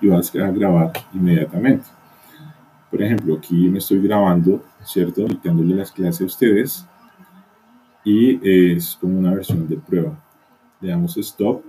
y 0.00 0.08
vas 0.08 0.34
a 0.34 0.50
grabar 0.50 0.92
inmediatamente. 1.12 1.86
Por 2.90 3.02
ejemplo, 3.02 3.36
aquí 3.36 3.68
me 3.68 3.78
estoy 3.78 4.00
grabando, 4.00 4.64
¿cierto? 4.84 5.24
Dictándole 5.26 5.76
las 5.76 5.92
clases 5.92 6.22
a 6.22 6.24
ustedes 6.24 6.86
y 8.04 8.74
es 8.76 8.96
como 9.00 9.18
una 9.18 9.34
versión 9.34 9.68
de 9.68 9.76
prueba. 9.76 10.18
Le 10.80 10.90
damos 10.90 11.16
stop 11.16 11.62